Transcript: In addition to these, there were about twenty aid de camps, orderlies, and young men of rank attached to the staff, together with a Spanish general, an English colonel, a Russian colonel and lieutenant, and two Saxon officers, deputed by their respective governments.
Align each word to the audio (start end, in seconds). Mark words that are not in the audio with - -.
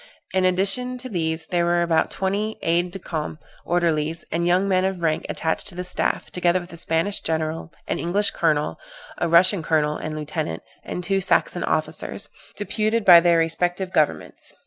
In 0.33 0.45
addition 0.45 0.97
to 0.97 1.09
these, 1.09 1.45
there 1.51 1.63
were 1.65 1.83
about 1.83 2.09
twenty 2.09 2.57
aid 2.63 2.89
de 2.89 2.97
camps, 2.97 3.43
orderlies, 3.63 4.25
and 4.31 4.47
young 4.47 4.67
men 4.67 4.83
of 4.83 5.03
rank 5.03 5.27
attached 5.29 5.67
to 5.67 5.75
the 5.75 5.83
staff, 5.83 6.31
together 6.31 6.59
with 6.59 6.73
a 6.73 6.77
Spanish 6.77 7.19
general, 7.19 7.71
an 7.87 7.99
English 7.99 8.31
colonel, 8.31 8.79
a 9.19 9.27
Russian 9.29 9.61
colonel 9.61 9.97
and 9.97 10.15
lieutenant, 10.15 10.63
and 10.83 11.03
two 11.03 11.21
Saxon 11.21 11.63
officers, 11.63 12.29
deputed 12.57 13.05
by 13.05 13.19
their 13.19 13.37
respective 13.37 13.93
governments. 13.93 14.51